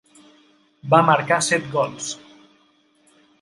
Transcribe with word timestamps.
Va 0.93 1.01
marcar 1.09 1.37
set 1.49 1.67
gols. 1.75 2.09